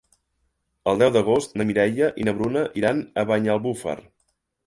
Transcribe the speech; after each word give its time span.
El 0.93 1.01
deu 1.01 1.11
d'agost 1.17 1.53
na 1.61 1.67
Mireia 1.71 2.09
i 2.23 2.25
na 2.29 2.35
Bruna 2.39 2.65
iran 2.83 3.05
a 3.13 3.27
Banyalbufar. 3.33 3.97